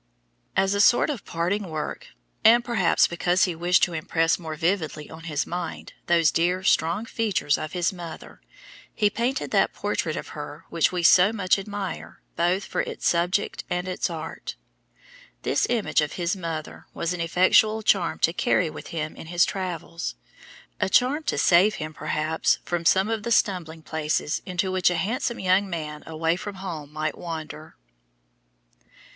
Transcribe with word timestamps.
[Illustration: 0.57 0.71
RUBENS' 0.71 0.71
TWO 0.71 0.79
SONS 0.79 0.81
Rubens] 0.81 0.83
As 0.87 0.87
a 0.87 0.89
sort 0.89 1.09
of 1.11 1.25
parting 1.63 1.69
work 1.69 2.07
and, 2.43 2.65
perhaps, 2.65 3.05
because 3.07 3.43
he 3.43 3.53
wished 3.53 3.83
to 3.83 3.93
impress 3.93 4.39
more 4.39 4.55
vividly 4.55 5.11
on 5.11 5.25
his 5.25 5.45
mind 5.45 5.93
those 6.07 6.31
dear, 6.31 6.63
strong 6.63 7.05
features 7.05 7.55
of 7.55 7.73
his 7.73 7.93
mother, 7.93 8.41
he 8.95 9.11
painted 9.11 9.51
that 9.51 9.73
portrait 9.73 10.15
of 10.17 10.29
her 10.29 10.65
which 10.71 10.91
we 10.91 11.03
so 11.03 11.31
much 11.31 11.59
admire 11.59 12.19
both 12.35 12.63
for 12.65 12.81
its 12.81 13.07
subject 13.07 13.63
and 13.69 13.87
its 13.87 14.09
art. 14.09 14.55
This 15.43 15.67
image 15.69 16.01
of 16.01 16.13
his 16.13 16.35
mother 16.35 16.87
was 16.95 17.13
an 17.13 17.21
effectual 17.21 17.83
charm 17.83 18.17
to 18.21 18.33
carry 18.33 18.71
with 18.71 18.87
him 18.87 19.15
in 19.15 19.27
his 19.27 19.45
travels 19.45 20.15
a 20.79 20.89
charm 20.89 21.21
to 21.25 21.37
save 21.37 21.75
him 21.75 21.93
perhaps, 21.93 22.57
from 22.65 22.85
some 22.85 23.07
of 23.11 23.21
the 23.21 23.31
stumbling 23.31 23.83
places 23.83 24.41
into 24.47 24.71
which 24.71 24.89
a 24.89 24.95
handsome 24.95 25.39
young 25.39 25.69
man 25.69 26.01
away 26.07 26.35
from 26.35 26.55
home 26.55 26.91
might 26.91 27.15
wander. 27.15 27.75